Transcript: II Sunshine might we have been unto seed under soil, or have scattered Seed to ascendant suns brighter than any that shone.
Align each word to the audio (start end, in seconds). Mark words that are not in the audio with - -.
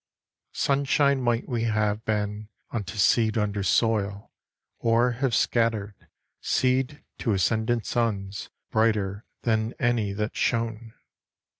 II 0.01 0.49
Sunshine 0.53 1.21
might 1.21 1.47
we 1.47 1.65
have 1.65 2.03
been 2.05 2.49
unto 2.71 2.97
seed 2.97 3.37
under 3.37 3.61
soil, 3.61 4.31
or 4.79 5.11
have 5.11 5.35
scattered 5.35 5.93
Seed 6.41 7.03
to 7.19 7.33
ascendant 7.33 7.85
suns 7.85 8.49
brighter 8.71 9.25
than 9.43 9.73
any 9.79 10.11
that 10.13 10.35
shone. 10.35 10.95